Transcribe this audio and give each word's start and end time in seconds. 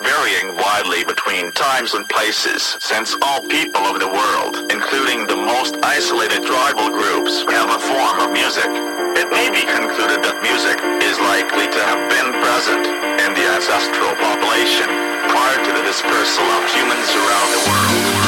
Varying 0.00 0.54
widely 0.56 1.02
between 1.04 1.50
times 1.52 1.94
and 1.94 2.08
places, 2.08 2.76
since 2.80 3.16
all 3.22 3.42
people 3.48 3.82
of 3.82 3.98
the 3.98 4.06
world, 4.06 4.70
including 4.70 5.26
the 5.26 5.36
most 5.36 5.76
isolated 5.82 6.42
tribal 6.44 6.90
groups, 6.90 7.42
have 7.50 7.70
a 7.70 7.80
form 7.82 8.18
of 8.22 8.32
music. 8.32 8.70
It 9.18 9.28
may 9.30 9.50
be 9.50 9.66
concluded 9.66 10.22
that 10.22 10.38
music 10.42 10.78
is 11.02 11.18
likely 11.18 11.66
to 11.66 11.80
have 11.82 12.02
been 12.06 12.30
present 12.38 12.86
in 13.26 13.34
the 13.34 13.46
ancestral 13.50 14.14
population 14.22 14.86
prior 15.34 15.58
to 15.66 15.70
the 15.74 15.82
dispersal 15.82 16.46
of 16.46 16.62
humans 16.70 17.10
around 17.18 17.48
the 17.50 17.62
world. 17.66 18.27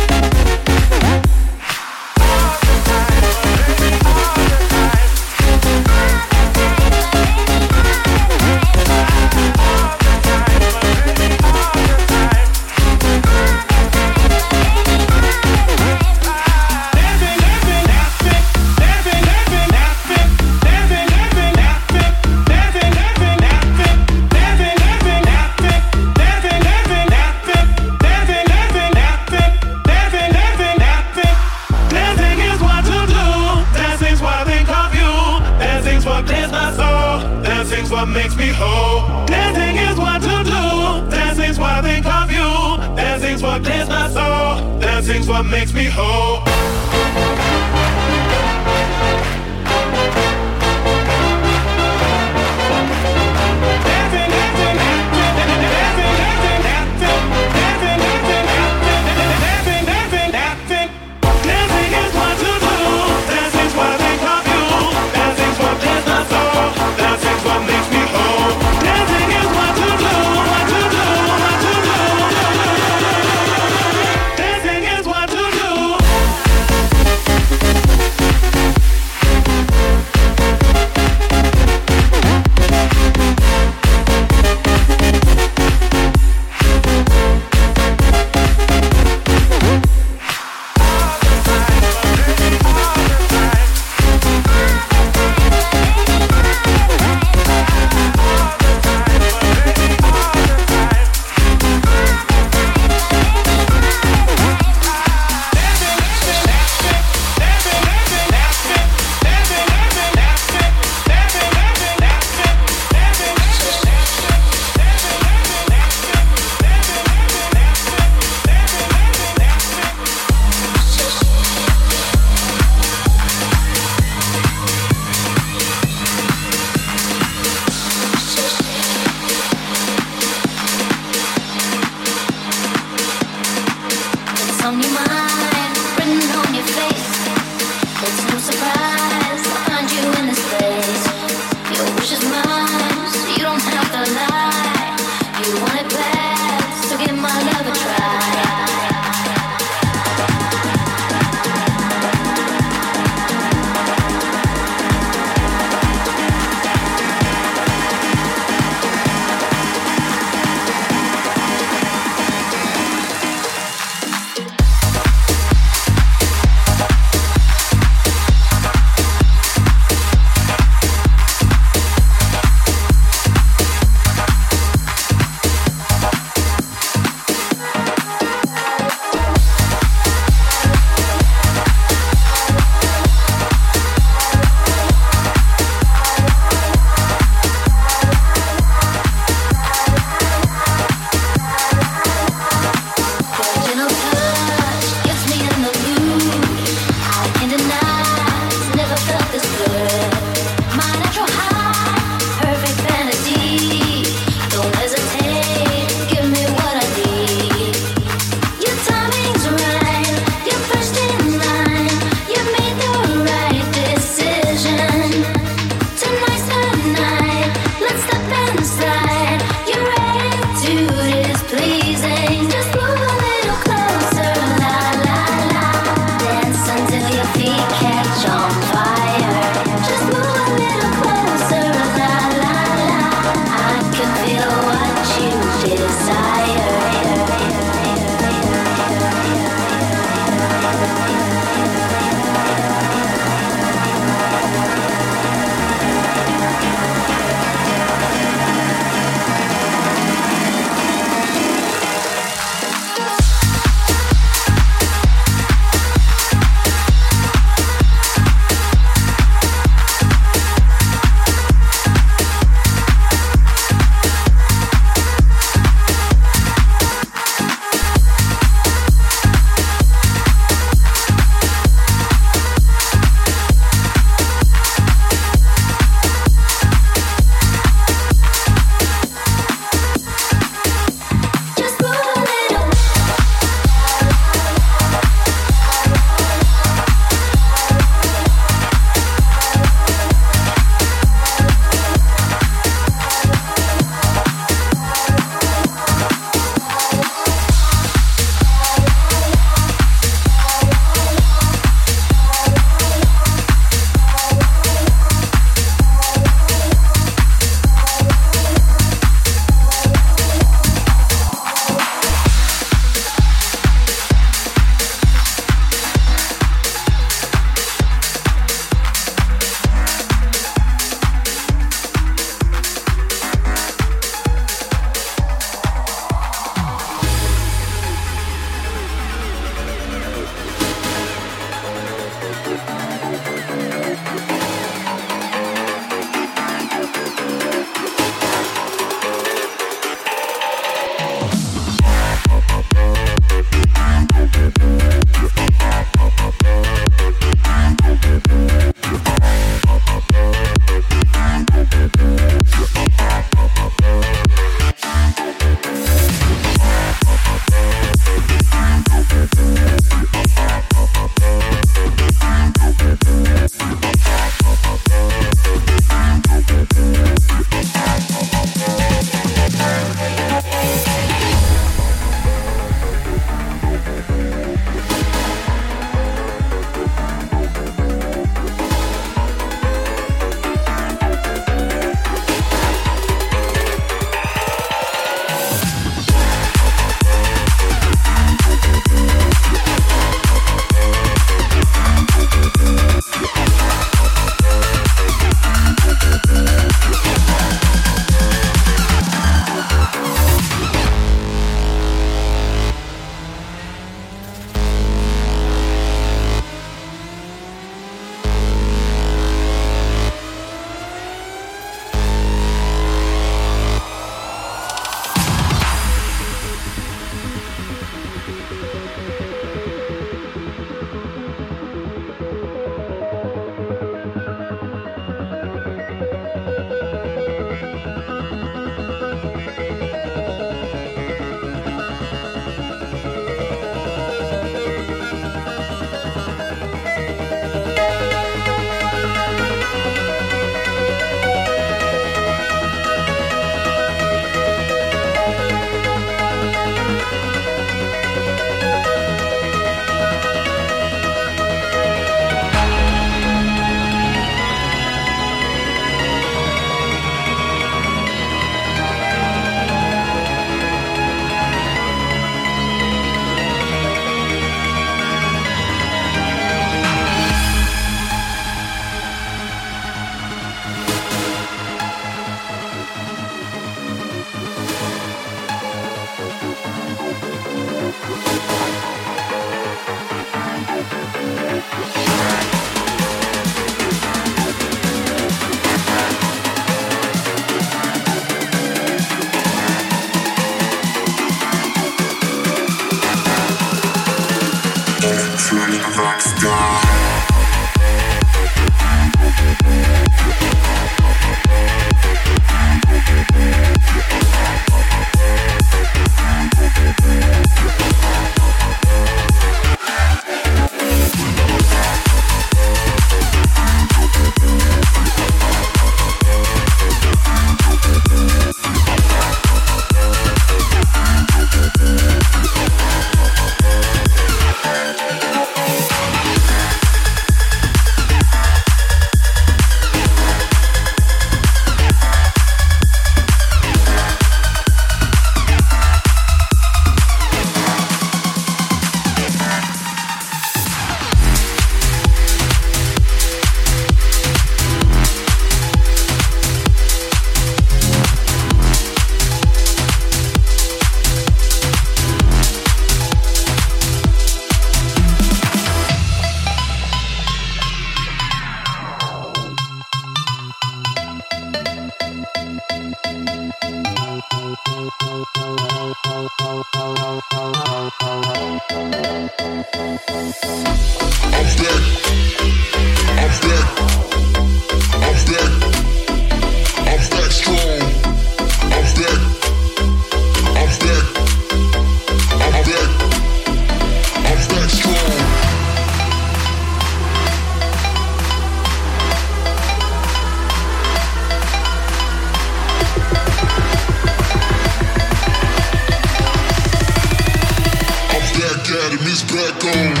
back 599.31 599.63
on. 599.63 600.00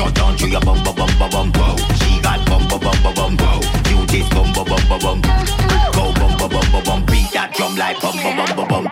Shut 0.00 0.14
down 0.14 0.34
to 0.38 0.48
your 0.48 0.60
bum 0.62 0.82
bum 0.82 0.94
bum 0.94 1.10
bum 1.18 1.30
bum 1.30 1.52
wow. 1.56 1.76
She 2.00 2.22
got 2.22 2.40
bum 2.46 2.66
bum 2.68 2.80
bum 2.80 2.96
bum 3.02 3.14
bum 3.14 3.36
wow. 3.36 3.60
You 3.90 4.06
this 4.06 4.26
bum 4.30 4.50
bum 4.54 4.64
bum 4.64 4.80
bum 4.88 4.98
bum. 4.98 5.20
Go 5.92 6.10
bum 6.14 6.38
bum 6.38 6.48
bum 6.48 6.72
bum 6.72 6.84
bum. 6.84 7.04
Beat 7.04 7.30
that 7.32 7.52
drum 7.54 7.76
like 7.76 8.00
bum 8.00 8.16
bum 8.16 8.34
bum 8.34 8.56
bum 8.56 8.84
bum. 8.84 8.89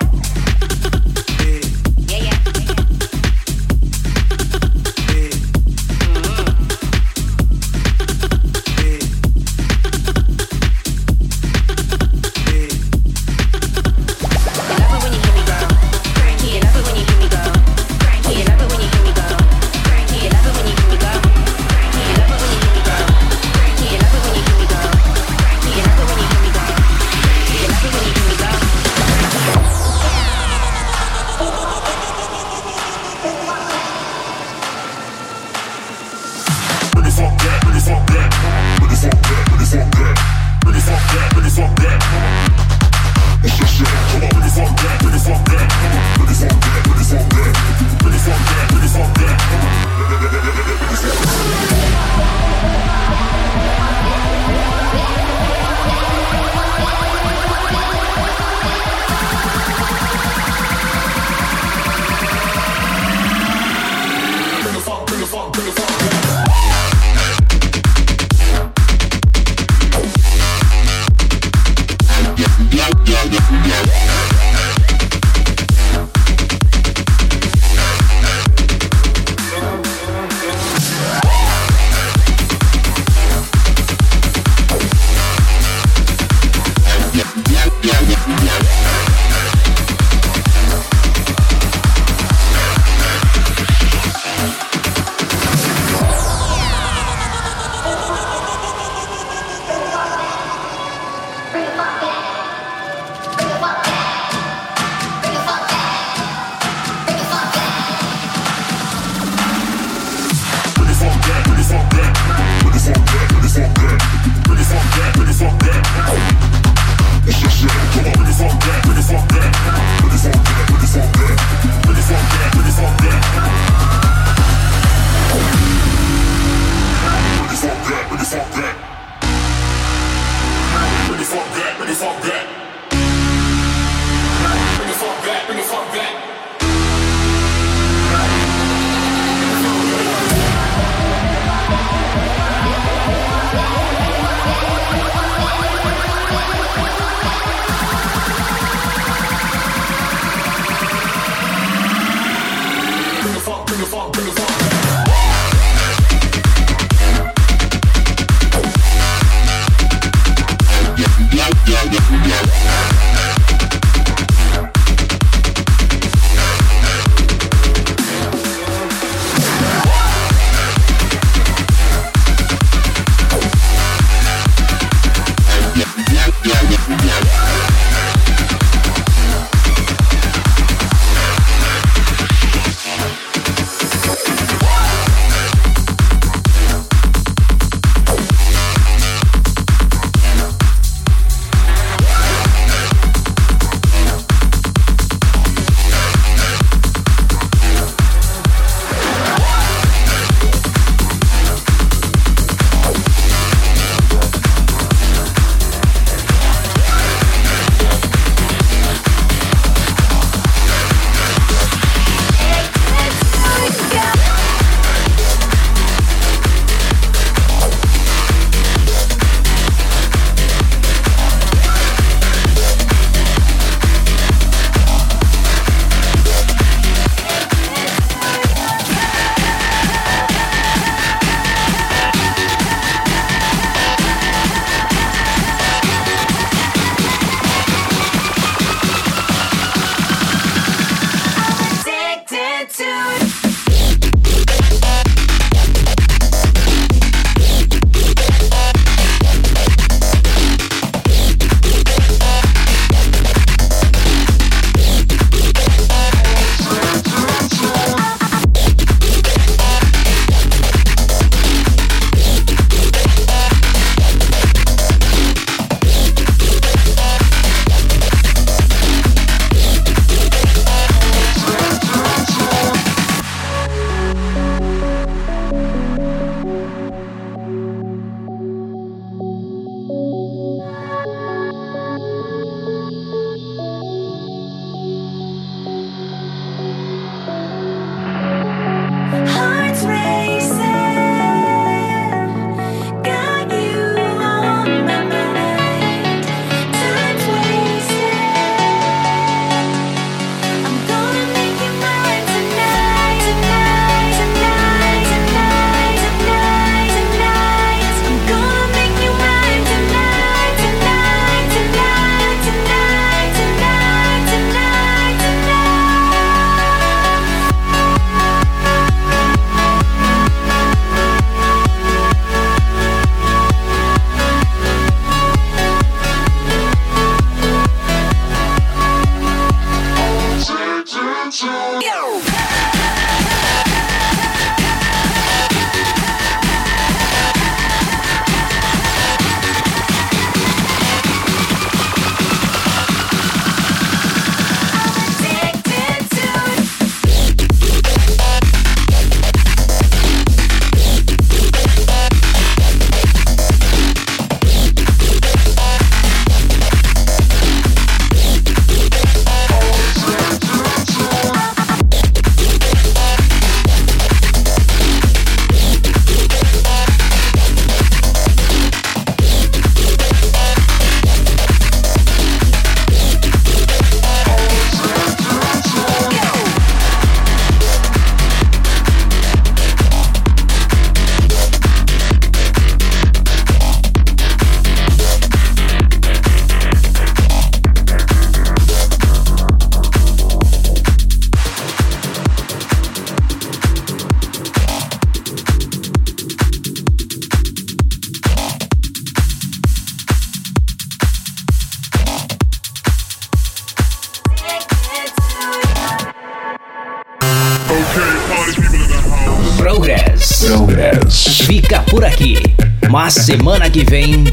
Semana 413.11 413.71
que 413.71 413.85
vem 413.85 414.25